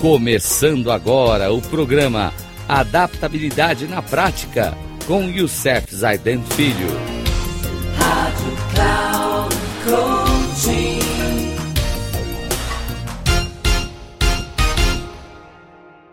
[0.00, 2.32] Começando agora o programa
[2.68, 4.72] Adaptabilidade na Prática
[5.08, 6.86] com Youssef Zaiden Filho.
[7.96, 11.00] Rádio Cloud Coaching.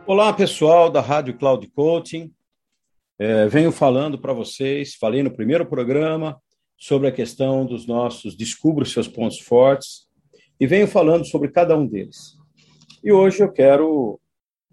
[0.08, 2.34] Olá, pessoal da Rádio Cloud Coaching.
[3.20, 6.42] É, venho falando para vocês, falei no primeiro programa
[6.76, 10.08] sobre a questão dos nossos descubra os seus pontos fortes
[10.60, 12.44] e venho falando sobre cada um deles.
[13.06, 14.20] E hoje eu quero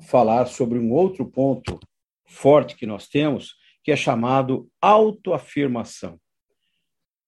[0.09, 1.79] falar sobre um outro ponto
[2.25, 6.19] forte que nós temos, que é chamado autoafirmação.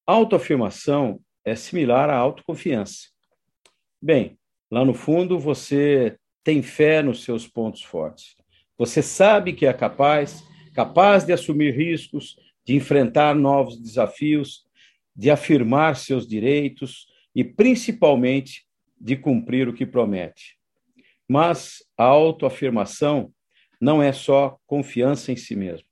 [0.06, 3.10] Autoafirmação é similar à autoconfiança.
[4.00, 4.38] Bem,
[4.70, 8.34] lá no fundo você tem fé nos seus pontos fortes.
[8.78, 10.42] Você sabe que é capaz,
[10.74, 14.64] capaz de assumir riscos, de enfrentar novos desafios,
[15.14, 18.66] de afirmar seus direitos e principalmente
[18.98, 20.53] de cumprir o que promete.
[21.28, 23.32] Mas a autoafirmação
[23.80, 25.86] não é só confiança em si mesmo.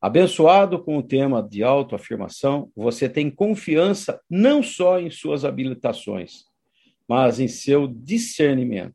[0.00, 6.44] Abençoado com o tema de autoafirmação, você tem confiança não só em suas habilitações,
[7.08, 8.94] mas em seu discernimento.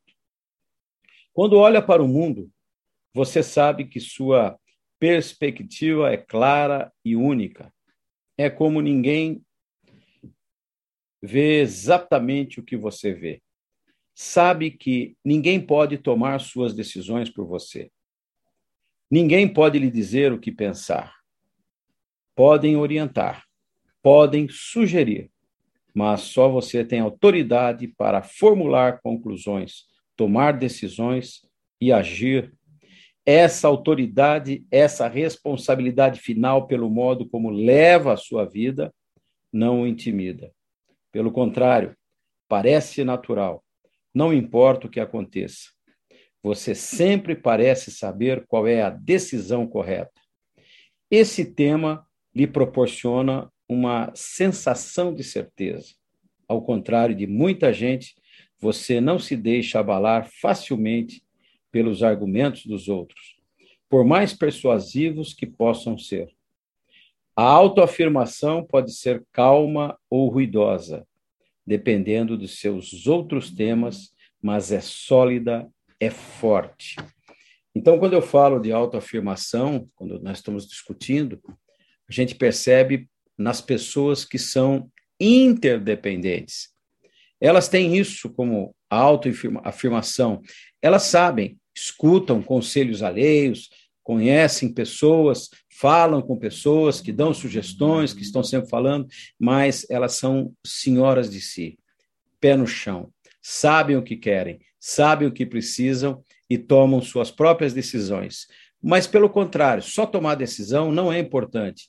[1.34, 2.52] Quando olha para o mundo,
[3.14, 4.60] você sabe que sua
[5.00, 7.74] perspectiva é clara e única.
[8.38, 9.42] É como ninguém
[11.22, 13.42] vê exatamente o que você vê
[14.22, 17.90] sabe que ninguém pode tomar suas decisões por você.
[19.10, 21.16] Ninguém pode lhe dizer o que pensar.
[22.36, 23.46] Podem orientar,
[24.04, 25.32] podem sugerir,
[25.94, 29.86] mas só você tem autoridade para formular conclusões,
[30.18, 31.48] tomar decisões
[31.80, 32.54] e agir.
[33.26, 38.94] Essa autoridade, essa responsabilidade final pelo modo como leva a sua vida,
[39.50, 40.52] não o intimida.
[41.10, 41.96] Pelo contrário,
[42.50, 43.64] parece natural
[44.14, 45.70] não importa o que aconteça.
[46.42, 50.12] Você sempre parece saber qual é a decisão correta.
[51.12, 55.94] Esse tema lhe proporciona uma sensação de certeza.
[56.48, 58.16] Ao contrário de muita gente,
[58.60, 61.24] você não se deixa abalar facilmente
[61.72, 63.38] pelos argumentos dos outros,
[63.90, 66.30] por mais persuasivos que possam ser.
[67.36, 71.08] A autoafirmação pode ser calma ou ruidosa,
[71.70, 74.10] dependendo dos seus outros temas,
[74.42, 75.70] mas é sólida,
[76.00, 76.96] é forte.
[77.76, 81.40] Então, quando eu falo de autoafirmação, quando nós estamos discutindo,
[82.10, 83.08] a gente percebe
[83.38, 86.70] nas pessoas que são interdependentes.
[87.40, 90.42] Elas têm isso como autoafirmação.
[90.82, 93.70] Elas sabem, escutam conselhos alheios,
[94.10, 100.52] conhecem pessoas, falam com pessoas que dão sugestões, que estão sempre falando, mas elas são
[100.66, 101.78] senhoras de si,
[102.40, 107.72] pé no chão, sabem o que querem, sabem o que precisam e tomam suas próprias
[107.72, 108.48] decisões.
[108.82, 111.88] Mas, pelo contrário, só tomar decisão não é importante,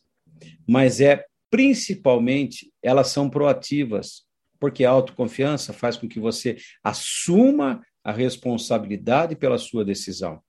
[0.69, 4.25] mas é principalmente elas são proativas,
[4.59, 10.43] porque a autoconfiança faz com que você assuma a responsabilidade pela sua decisão.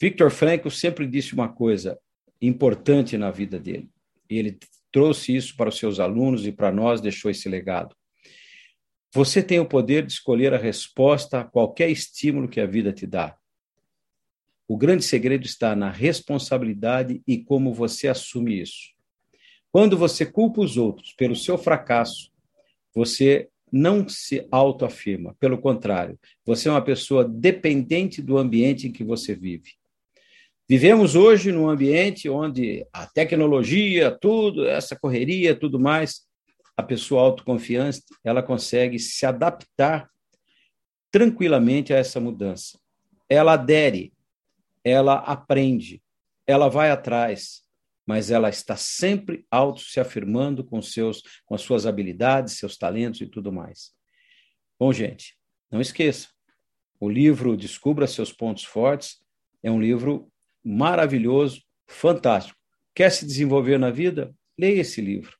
[0.00, 1.98] Victor Frankl sempre disse uma coisa
[2.40, 3.90] importante na vida dele.
[4.30, 4.58] E ele
[4.92, 7.94] trouxe isso para os seus alunos e para nós deixou esse legado.
[9.12, 13.06] Você tem o poder de escolher a resposta a qualquer estímulo que a vida te
[13.06, 13.36] dá.
[14.68, 18.92] O grande segredo está na responsabilidade e como você assume isso.
[19.72, 22.30] Quando você culpa os outros pelo seu fracasso,
[22.94, 25.34] você não se autoafirma.
[25.40, 29.78] Pelo contrário, você é uma pessoa dependente do ambiente em que você vive.
[30.70, 36.26] Vivemos hoje num ambiente onde a tecnologia, tudo, essa correria, tudo mais,
[36.76, 40.10] a pessoa autoconfiante, ela consegue se adaptar
[41.10, 42.78] tranquilamente a essa mudança.
[43.30, 44.12] Ela adere,
[44.84, 46.02] ela aprende,
[46.46, 47.62] ela vai atrás,
[48.06, 53.22] mas ela está sempre auto se afirmando com seus com as suas habilidades, seus talentos
[53.22, 53.92] e tudo mais.
[54.78, 55.34] Bom, gente,
[55.70, 56.28] não esqueça.
[57.00, 59.18] O livro Descubra seus pontos fortes
[59.62, 60.30] é um livro
[60.64, 62.58] maravilhoso, fantástico.
[62.94, 64.34] Quer se desenvolver na vida?
[64.58, 65.36] Leia esse livro.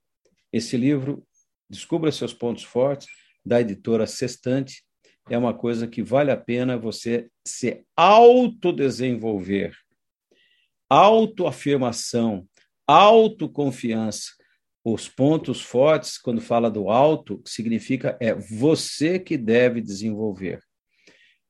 [0.52, 1.26] Esse livro,
[1.68, 3.08] Descubra Seus Pontos Fortes,
[3.44, 4.82] da editora Sextante,
[5.28, 9.76] é uma coisa que vale a pena você se autodesenvolver.
[10.88, 12.48] Autoafirmação,
[12.86, 14.32] autoconfiança.
[14.82, 20.62] Os pontos fortes, quando fala do alto, significa é você que deve desenvolver.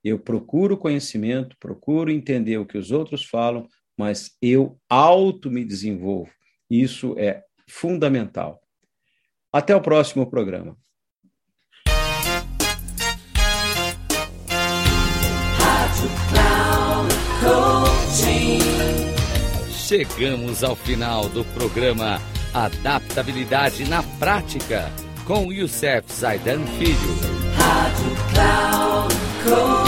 [0.02, 3.66] Eu procuro conhecimento, procuro entender o que os outros falam,
[3.96, 6.30] mas eu auto me desenvolvo.
[6.70, 8.60] Isso é fundamental.
[9.52, 10.76] Até o próximo programa.
[19.88, 22.20] Chegamos ao final do programa
[22.52, 24.92] Adaptabilidade na Prática
[25.26, 27.38] com Youssef Zaidan Filho.
[27.56, 29.14] Rádio Cloud
[29.44, 29.87] Coaching.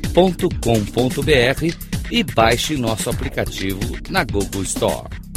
[0.11, 1.75] radio.cloudcoaching.com.br
[2.11, 3.79] e baixe nosso aplicativo
[4.09, 5.30] na Google Store.